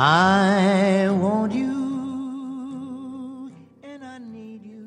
[0.00, 3.50] I want you
[3.82, 4.86] and I need you.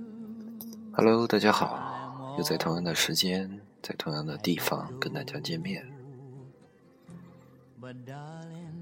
[0.93, 5.85] Hello，大家好，又在同样的时间，在同样的地方跟大家见面。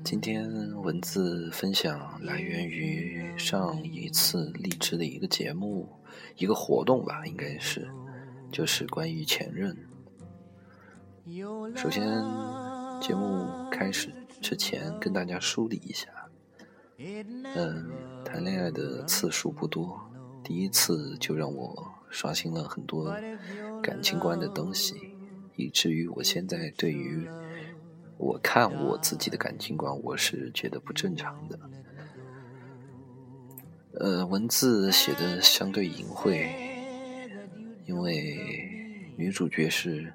[0.04, 0.48] 今天
[0.84, 5.90] 文字分享来源于上一次荔枝的一个节目，
[6.38, 7.90] 一个活动吧，应该是，
[8.52, 9.76] 就是关于前任。
[11.76, 12.04] 首先，
[13.02, 16.08] 节目开始之前跟大家梳理一下，
[17.02, 17.90] 嗯，
[18.26, 19.98] 谈恋爱的次数不多，
[20.44, 23.16] 第一次就让我刷新了很多
[23.82, 25.16] 感情观的东西，
[25.56, 27.26] 以至于我现在对于
[28.18, 31.58] 我看我自己的感情观，我是觉得不正常的。
[33.94, 36.50] 呃，文字写的相对隐晦，
[37.86, 38.38] 因为
[39.16, 40.14] 女主角是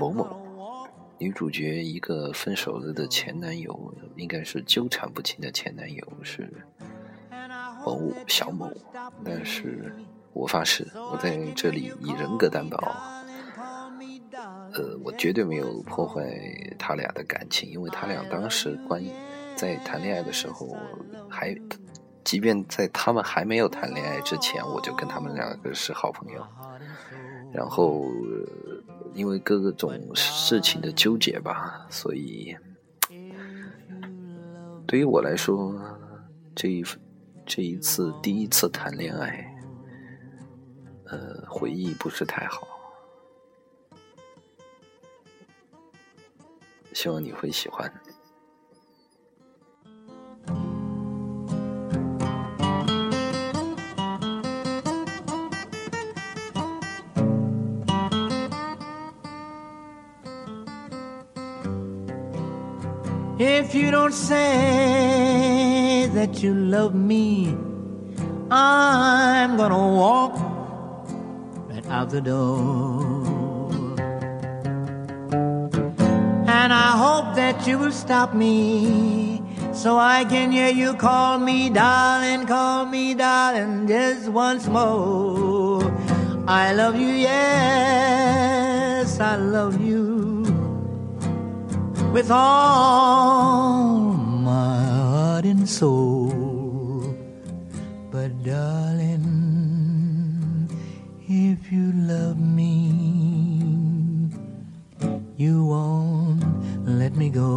[0.00, 0.45] 某某，
[1.18, 6.52] 女主角一个分手了的前男友，应该是纠缠不清的前男友是
[7.84, 8.70] 某小某，
[9.24, 9.94] 但是
[10.32, 12.78] 我发誓，我在这里以人格担保，
[14.74, 16.22] 呃，我绝对没有破坏
[16.78, 19.02] 他俩的感情，因为他俩当时关
[19.54, 20.76] 在谈恋爱的时候，
[21.30, 21.56] 还，
[22.24, 26.46] 即便在他们还没有谈恋爱之前，我就跟他们两个是好朋友。
[27.52, 28.04] 然后，
[29.14, 32.56] 因为各种事情的纠结吧，所以
[34.86, 35.74] 对于我来说，
[36.54, 36.84] 这一
[37.44, 39.56] 这一次第一次谈恋爱，
[41.06, 42.68] 呃，回忆不是太好。
[46.92, 47.92] 希望你会喜欢。
[63.48, 67.56] If you don't say that you love me,
[68.50, 70.34] I'm gonna walk
[71.70, 73.70] right out the door.
[76.58, 79.40] And I hope that you will stop me
[79.72, 85.84] so I can hear you call me darling, call me darling just once more.
[86.48, 90.15] I love you, yes, I love you
[92.16, 94.14] with all
[94.48, 97.04] my heart and soul.
[98.10, 99.20] But darling,
[101.28, 102.72] if you love me,
[105.36, 106.42] you won't
[106.88, 107.52] let me go.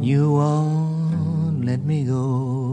[0.00, 2.67] You won't let me go.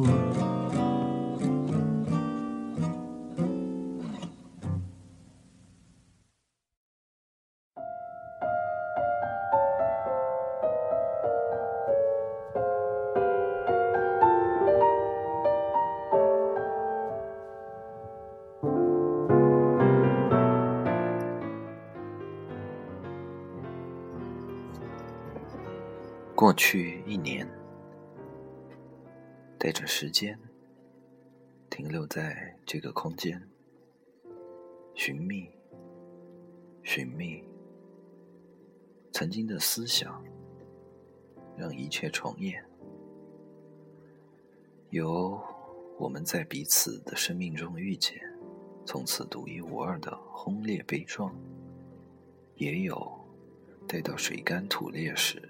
[26.46, 27.44] 过去一年，
[29.58, 30.40] 带着时间
[31.72, 33.42] 停留在这个空间，
[34.94, 35.50] 寻觅，
[36.84, 37.44] 寻觅
[39.12, 40.24] 曾经的思想，
[41.58, 42.64] 让一切重演。
[44.92, 45.42] 有
[45.98, 48.22] 我们在彼此的生命中遇见，
[48.86, 51.36] 从此独一无二的轰烈悲壮，
[52.54, 53.12] 也有
[53.88, 55.42] 待到水干土裂时。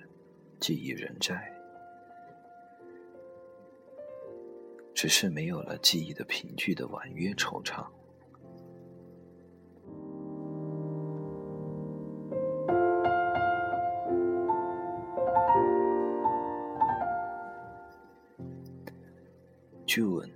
[0.66, 1.54] 记忆仍在，
[4.96, 7.86] 只是没有了记忆的凭据的婉约惆怅。
[19.86, 20.32] June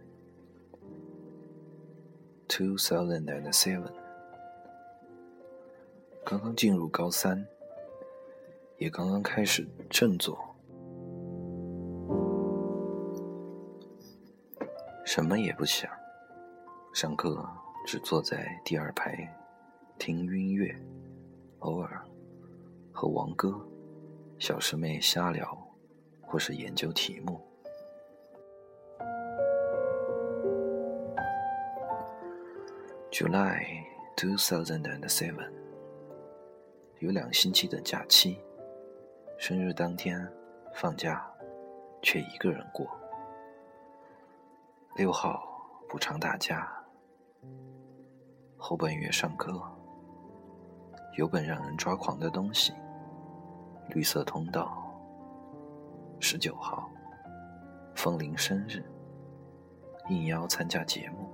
[2.47, 3.91] two thousand and seven，
[6.23, 7.47] 刚刚进入高三。
[8.79, 10.39] 也刚刚开始振作，
[15.05, 15.91] 什么也不想，
[16.93, 17.45] 上课
[17.85, 19.37] 只坐在第二排
[19.97, 20.73] 听音乐，
[21.59, 22.01] 偶尔
[22.93, 23.53] 和王哥、
[24.37, 25.57] 小师妹瞎聊，
[26.21, 27.37] 或是研究题目。
[33.11, 33.83] July
[34.15, 35.51] two thousand and seven，
[36.99, 38.39] 有两星期的假期。
[39.39, 40.29] 生日当天
[40.73, 41.25] 放假，
[42.01, 42.85] 却一个人过。
[44.97, 45.41] 六号
[45.87, 46.69] 补偿大家，
[48.57, 49.57] 后半月上课，
[51.17, 52.73] 有本让人抓狂的东西，
[53.87, 54.93] 绿色通道，
[56.19, 56.89] 十九号，
[57.95, 58.83] 风铃生日，
[60.09, 61.29] 应邀参加节目，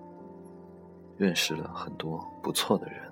[1.17, 3.11] 认识了很多不错的人。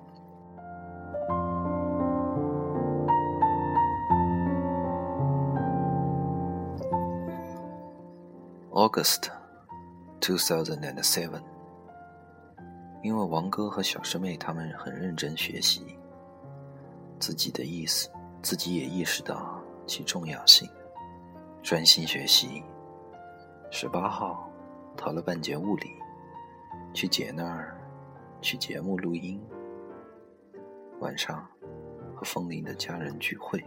[8.74, 9.30] August,
[10.20, 11.44] two thousand and seven。
[13.04, 15.96] 因为王哥和小师妹他们很认真学习，
[17.20, 18.10] 自己的意思，
[18.42, 20.68] 自己也意识到其重要性，
[21.62, 22.64] 专心学习。
[23.70, 24.50] 十八号，
[24.98, 25.92] 逃了半节物理，
[26.96, 27.78] 去姐那儿，
[28.42, 29.40] 去节目录音。
[31.00, 31.48] 晚上，
[32.16, 33.64] 和风铃的家人聚会。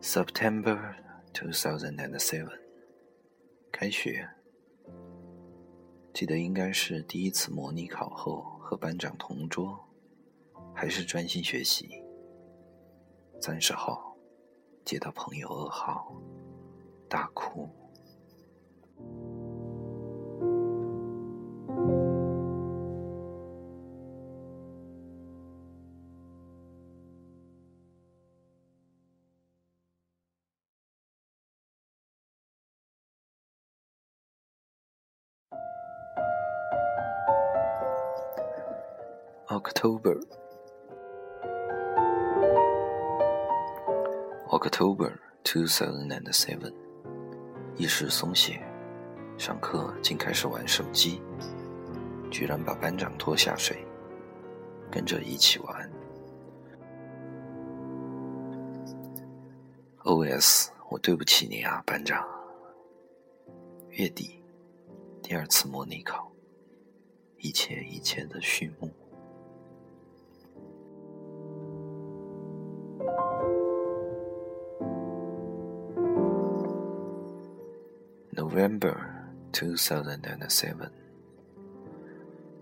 [0.00, 0.78] September
[1.32, 2.67] two thousand and seven。
[3.70, 4.28] 开学，
[6.12, 9.78] 记得应该是第一次模拟考后和班长同桌，
[10.74, 12.02] 还是专心学习。
[13.40, 14.16] 三十号，
[14.84, 16.12] 接到朋友噩耗，
[17.08, 17.68] 大哭。
[39.78, 40.18] October,
[44.50, 46.74] October two thousand and seven，
[47.76, 48.60] 意识松懈，
[49.38, 51.22] 上课竟开始玩手机，
[52.28, 53.86] 居然把班长拖下水，
[54.90, 55.88] 跟着一起玩。
[60.02, 60.72] O.S.
[60.90, 62.26] 我对不起你啊，班长。
[63.90, 64.42] 月底，
[65.22, 66.32] 第二次模拟考，
[67.36, 68.90] 一切一切的序幕。
[78.58, 78.98] November
[79.52, 80.90] two thousand and seven，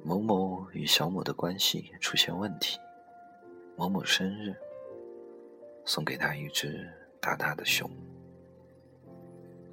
[0.04, 2.78] 某某与小某的关系出现问题。
[3.78, 4.54] 某某生日，
[5.86, 6.86] 送给他一只
[7.18, 7.90] 大大的熊，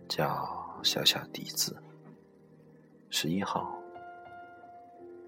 [0.08, 1.76] 叫小小笛子。
[3.10, 3.78] 十一号，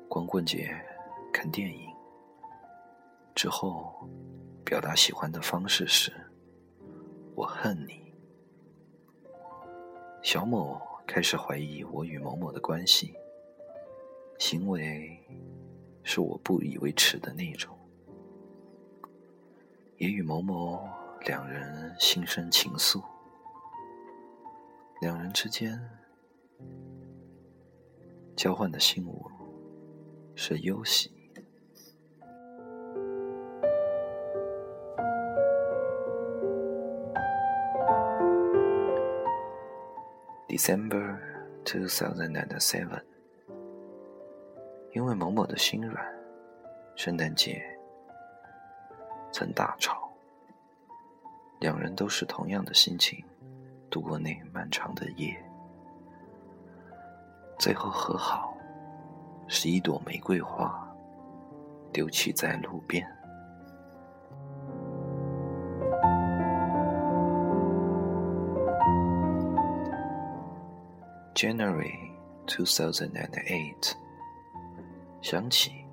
[0.08, 0.74] 光棍节
[1.34, 1.90] 看电影
[3.36, 4.10] 之后，
[4.64, 6.14] 表达喜欢的方式是：
[7.36, 8.05] 我恨你。
[10.26, 13.14] 小某开始怀疑我与某某的关系，
[14.40, 15.24] 行为
[16.02, 17.78] 是我不以为耻的那种，
[19.98, 20.84] 也与某某
[21.28, 23.04] 两人心生情愫，
[25.00, 25.80] 两人之间
[28.36, 29.30] 交换的信物
[30.34, 31.15] 是忧喜。
[40.56, 41.20] December
[41.66, 43.02] two thousand and seven，
[44.94, 46.02] 因为某某的心软，
[46.96, 47.62] 圣诞节
[49.34, 50.10] 曾大吵，
[51.60, 53.22] 两人都是同样的心情
[53.90, 55.36] 度过那漫长的夜，
[57.60, 58.56] 最后和好，
[59.50, 60.90] 是一朵玫瑰花
[61.92, 63.06] 丢弃在路边。
[71.36, 72.12] January
[72.48, 73.92] two thousand and eight，
[75.22, 75.86] 想起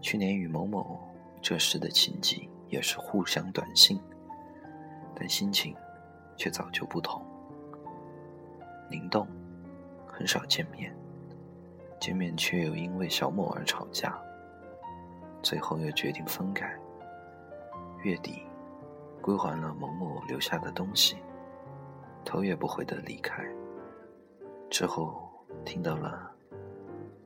[0.00, 1.00] 去年与某某
[1.42, 4.00] 这时的情景，也是互相短信，
[5.16, 5.74] 但心情
[6.36, 7.20] 却早就不同。
[8.88, 9.26] 灵动，
[10.06, 10.94] 很少见面，
[11.98, 14.16] 见面却又因为小某而吵架，
[15.42, 16.72] 最后又决定分开。
[18.04, 18.44] 月底，
[19.20, 21.16] 归还了某某留下的东西，
[22.24, 23.44] 头也不回的离开。
[24.70, 25.28] 之后，
[25.64, 26.30] 听到了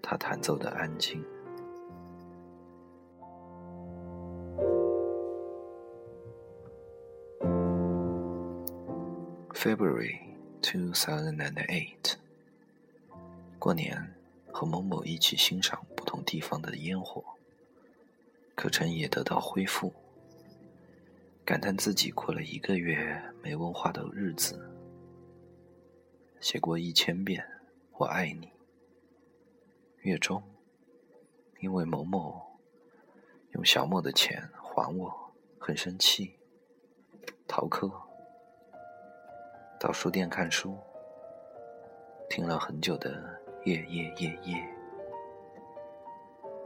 [0.00, 1.22] 他弹奏的安静。
[9.52, 10.18] February
[10.61, 11.37] two thousand
[11.68, 12.14] eight，
[13.58, 14.14] 过年
[14.50, 17.22] 和某某一起欣赏不同地方的烟火，
[18.56, 19.92] 课程也得到恢复，
[21.44, 24.71] 感叹自己过了一个月没文化的日子。
[26.42, 27.46] 写过一千遍
[27.99, 28.52] “我爱你”。
[30.02, 30.42] 月中，
[31.61, 32.58] 因为某某
[33.52, 36.34] 用小莫的钱还我，很生气，
[37.46, 37.88] 逃课，
[39.78, 40.76] 到书店看书，
[42.28, 44.68] 听了很久的夜夜夜夜。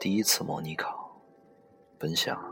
[0.00, 1.20] 第一次模拟考，
[1.98, 2.42] 本想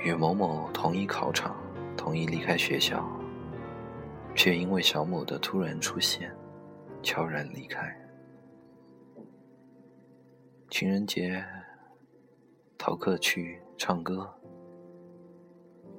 [0.00, 1.56] 与某某同一考场，
[1.96, 3.08] 同意离开学校，
[4.34, 6.34] 却因为小某的突然出现，
[7.02, 7.96] 悄然离开。
[10.68, 11.44] 情人节，
[12.78, 14.28] 逃课去唱歌。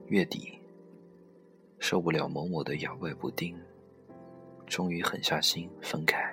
[0.07, 0.59] 月底，
[1.79, 3.57] 受不了某某的摇摆不定，
[4.65, 6.31] 终于狠下心分开。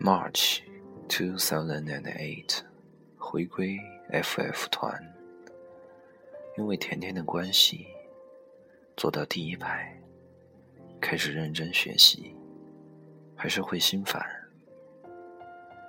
[0.00, 0.60] March
[1.08, 2.60] two thousand and eight，
[3.16, 3.78] 回归
[4.10, 5.14] FF 团，
[6.56, 7.86] 因为甜甜的关系。
[8.96, 9.94] 坐到第一排，
[11.00, 12.34] 开始认真学习，
[13.34, 14.24] 还是会心烦。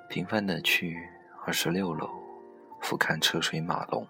[0.09, 1.07] 频繁的去
[1.45, 2.09] 二十六楼
[2.81, 4.05] 俯瞰车水马龙。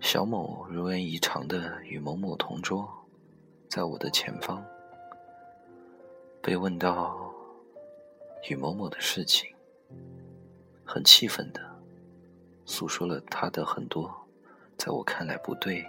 [0.00, 2.86] 小某如愿以偿的与某某同桌，
[3.68, 4.62] 在我的前方。
[6.42, 7.23] 被问到
[8.48, 9.54] 与某某的事情，
[10.84, 11.60] 很气愤的
[12.66, 14.12] 诉说了他的很多，
[14.76, 15.84] 在我看来不对。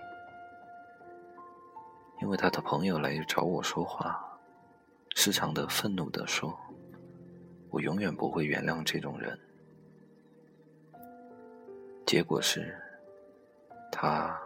[2.22, 4.40] 因为他的朋友来找我说话，
[5.16, 6.58] 时常的愤怒的说
[7.70, 9.38] ：“我永远不会原谅这种人。”
[12.08, 12.74] 结果是，
[13.92, 14.40] 他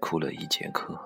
[0.00, 0.98] 哭了一节课。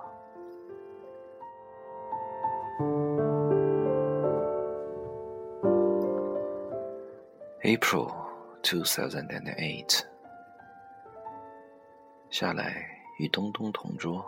[7.78, 8.10] April
[8.60, 10.00] two thousand and eight，
[12.28, 12.84] 下来
[13.20, 14.24] 与东东同桌。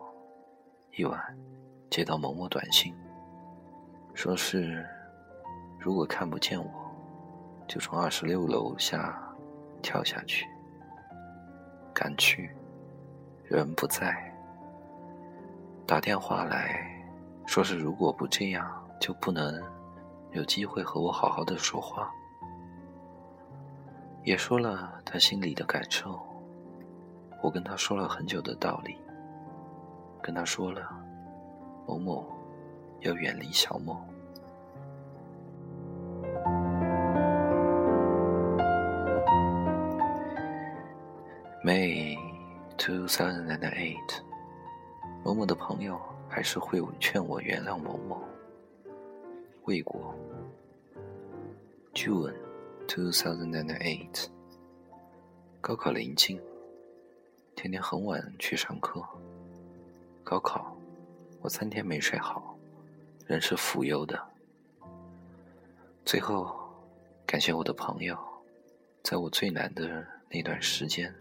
[0.93, 1.21] 一晚，
[1.91, 2.95] 接到某某短信，
[4.15, 4.89] 说是
[5.81, 6.71] 如果看不见我，
[7.67, 9.21] 就从二十六楼下
[9.83, 10.47] 跳下去。
[11.93, 12.55] 赶去，
[13.43, 14.33] 人不在。
[15.89, 16.89] 打电话来
[17.47, 19.61] 说是如果不这样，就不能
[20.31, 22.13] 有机会和我好好的说话。
[24.23, 26.21] 也说了他心里的感受，
[27.43, 28.97] 我跟他说了很久的道理。
[30.23, 30.83] 跟他说了，
[31.87, 32.27] 某某
[33.01, 33.97] 要远离小某。
[41.65, 42.17] May
[42.77, 44.21] two thousand and eight，
[45.25, 45.99] 某某的朋友
[46.29, 48.23] 还是会劝我原谅某某。
[49.65, 50.15] 未果。
[51.95, 52.35] June
[52.91, 54.27] two thousand and eight，
[55.61, 56.41] 高考临近，
[57.55, 59.01] 天天很晚去上课。
[60.25, 60.77] 高考，
[61.41, 62.59] 我三天没睡好，
[63.29, 64.21] 人是浮游的。
[66.05, 66.53] 最后，
[67.25, 68.19] 感谢我的朋友，
[69.05, 71.15] 在我最难的那段时间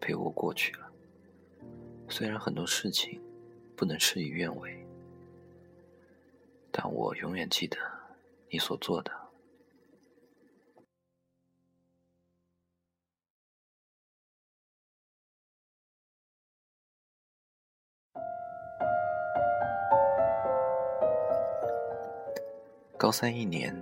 [0.00, 0.88] 陪我过去了。
[2.08, 3.20] 虽然很多事情
[3.74, 4.86] 不能事与愿违，
[6.70, 7.76] 但我永远记得
[8.48, 9.25] 你所做的。
[22.98, 23.76] 高三一年，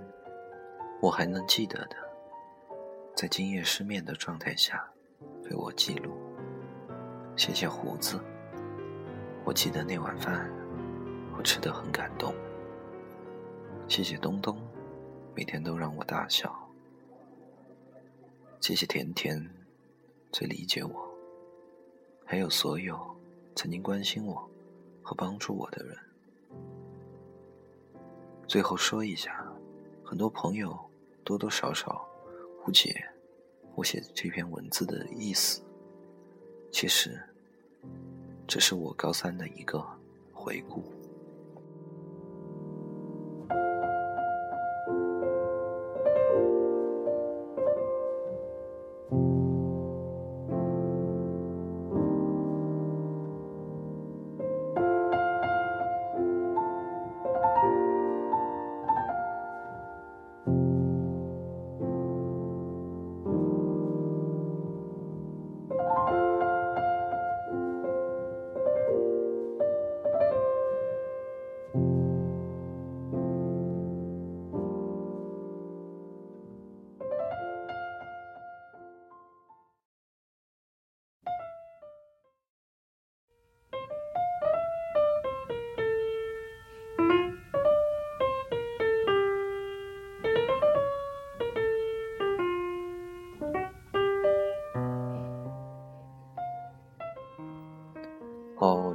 [1.01, 1.95] 我还能记得的，
[3.15, 4.85] 在今夜失眠的状态下，
[5.41, 6.11] 被我记录。
[7.37, 8.19] 谢谢胡子，
[9.45, 10.51] 我记得那碗饭，
[11.37, 12.35] 我吃的很感动。
[13.87, 14.61] 谢谢东东，
[15.33, 16.53] 每天都让我大笑。
[18.59, 19.49] 谢谢甜甜，
[20.29, 21.09] 最理解我，
[22.25, 22.99] 还有所有
[23.55, 24.49] 曾经关心我
[25.01, 25.97] 和帮助我的人。
[28.47, 29.45] 最后说一下，
[30.03, 30.77] 很多朋友
[31.23, 32.07] 多多少少
[32.65, 33.03] 误解
[33.73, 35.61] 我写这篇文字的意思。
[36.71, 37.19] 其实，
[38.47, 39.85] 这是我高三的一个
[40.33, 40.83] 回顾。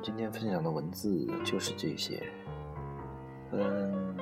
[0.02, 2.22] 今天分享的文字就是这些，
[3.52, 4.16] 嗯，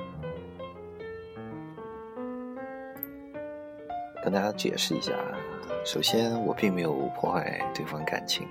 [4.21, 5.13] 跟大家解释一下，
[5.85, 8.45] 首先我并没有破坏对方感情，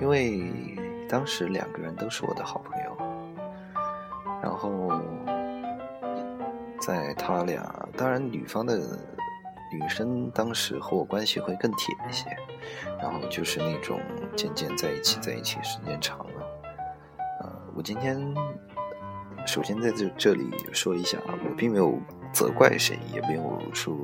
[0.00, 0.50] 因为
[1.08, 2.96] 当时两个人都是我的好朋友，
[4.42, 4.90] 然后
[6.80, 8.98] 在他俩，当然女方的
[9.72, 12.26] 女生当时和我关系会更铁一些，
[13.00, 14.00] 然后就是那种
[14.36, 16.46] 渐渐在一起，在一起时间长了，
[17.40, 18.34] 呃，我今天。
[19.46, 21.96] 首先在这这里说一下，我并没有
[22.32, 23.96] 责怪谁，也没有说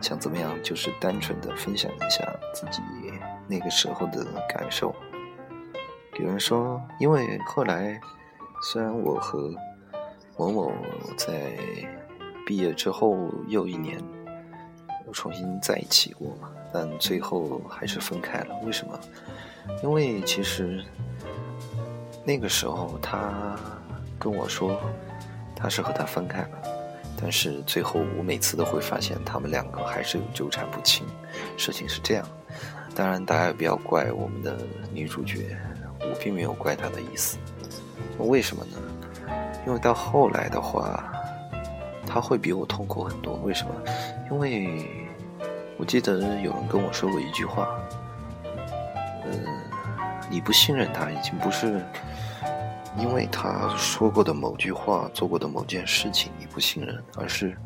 [0.00, 2.24] 想怎么样，就是单纯的分享一下
[2.54, 2.80] 自己
[3.48, 4.94] 那个时候的感受。
[6.20, 8.00] 有人说，因为后来
[8.62, 9.52] 虽然我和
[10.38, 10.72] 某某
[11.16, 11.50] 在
[12.50, 13.16] 毕业之后
[13.46, 13.96] 又一年
[15.06, 18.56] 又重新在一起过嘛，但最后还是分开了。
[18.64, 18.98] 为什么？
[19.84, 20.84] 因为其实
[22.24, 23.56] 那个时候他。
[24.18, 24.78] 跟我说，
[25.56, 26.62] 他是和他分开了，
[27.18, 31.06] 但是最后我每次都会发现他们两个还是有纠缠不清。
[31.56, 32.26] 事情是这样，
[32.94, 34.58] 当然大家也不要怪我们的
[34.92, 35.56] 女主角，
[36.00, 37.38] 我并没有怪她的意思。
[38.18, 38.76] 为什么呢？
[39.66, 41.10] 因为到后来的话，
[42.12, 43.34] 他会比我痛苦很多。
[43.44, 43.72] 为什么？
[44.30, 44.84] 因为
[45.78, 47.68] 我记得有人跟我说过一句话，
[49.24, 49.46] 嗯，
[50.28, 51.80] 你不信任他，已经不是。
[52.98, 57.56] 因为他说过的某句话、做过的某件事情你不信任，而是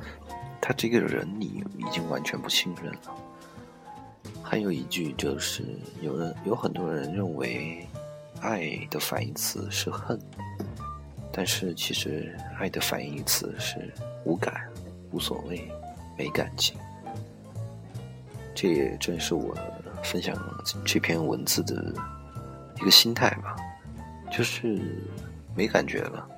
[0.61, 3.01] 他这个人你已经完全不信任了。
[4.43, 5.65] 还有一句就是，
[6.03, 7.89] 有人有很多人认为
[8.43, 10.21] 爱的反义词是恨，
[11.37, 13.93] 但是其实爱的反义词是
[14.25, 14.55] 无感、
[15.11, 15.69] 无所谓、
[16.17, 16.79] 没感情。
[18.55, 19.53] 这也正是我
[20.03, 20.37] 分享
[20.85, 21.93] 这篇文字的
[22.77, 23.57] 一个心态吧。
[24.33, 24.81] 就是
[25.55, 26.29] 没感觉了，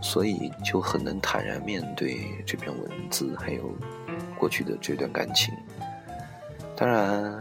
[0.00, 3.70] 所以就很能坦然面对这篇文字，还有
[4.38, 5.54] 过去的这段感情。
[6.74, 7.38] 当然，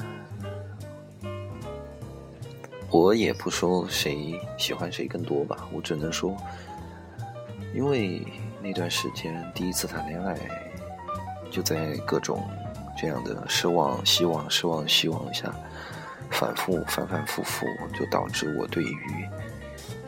[2.90, 6.36] 我也不说谁喜欢谁更多吧，我只能说，
[7.74, 8.26] 因为
[8.62, 10.38] 那段时间第一次谈恋爱，
[11.52, 12.48] 就在各种
[12.98, 15.54] 这样的失望、希望、失望、希望下。
[16.32, 17.66] 反复反反复复，
[17.98, 19.30] 就导致我对于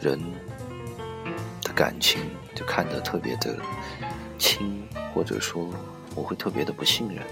[0.02, 0.20] 人
[1.62, 2.20] 的感情
[2.56, 3.56] 就看得特别的
[4.38, 5.70] 轻，或者说
[6.16, 7.24] 我会特别的不信任。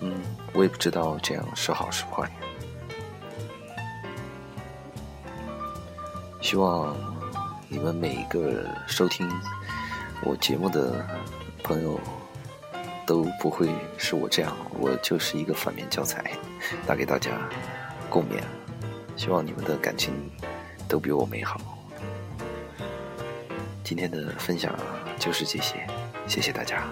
[0.00, 0.14] 嗯，
[0.54, 2.30] 我也不知道这样是好是坏。
[6.48, 6.96] 希望
[7.68, 9.30] 你们每一个收听
[10.22, 11.06] 我节目的
[11.62, 12.00] 朋友。
[13.04, 16.32] 都不会是我这样，我就是一个反面教材，
[16.86, 17.30] 带给大家
[18.10, 18.42] 共勉。
[19.16, 20.12] 希望你们的感情
[20.86, 21.58] 都比我美好。
[23.82, 24.74] 今天的分享
[25.18, 25.86] 就是这些，
[26.26, 26.82] 谢谢大家。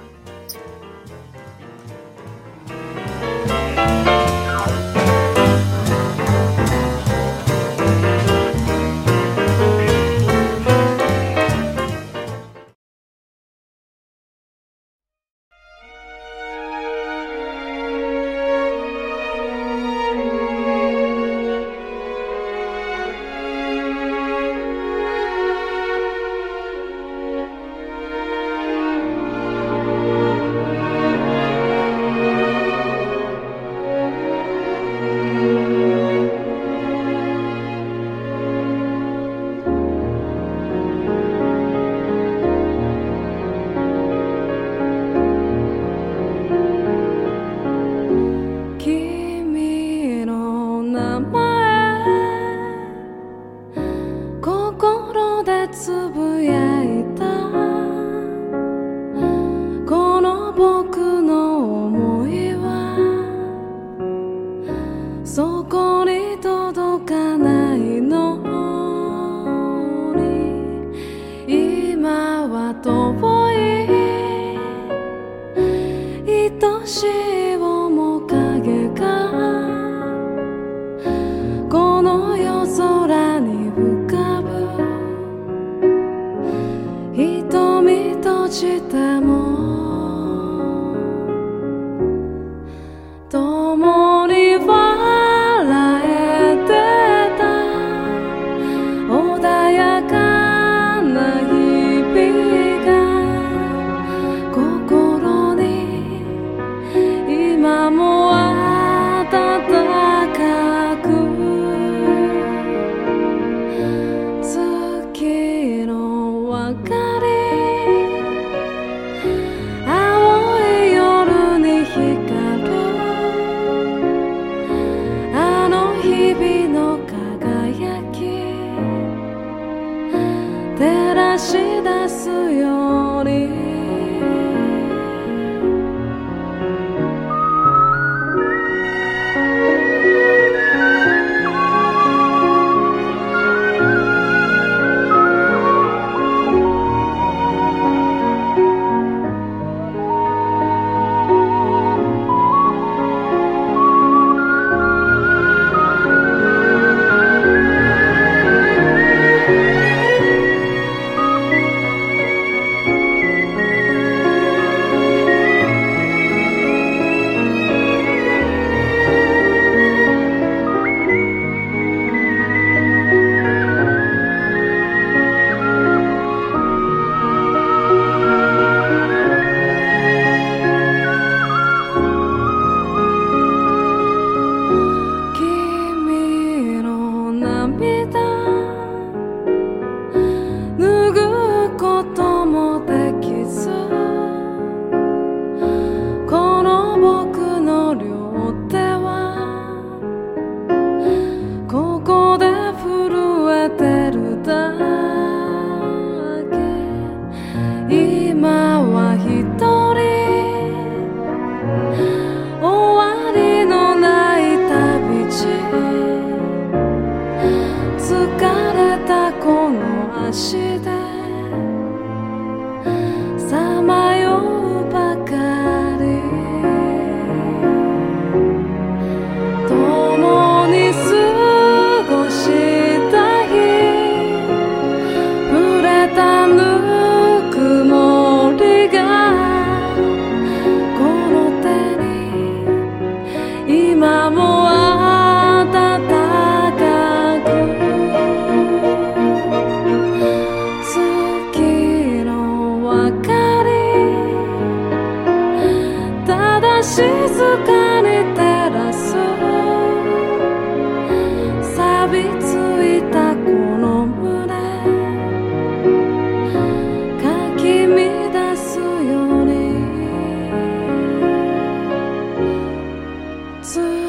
[273.67, 274.06] 自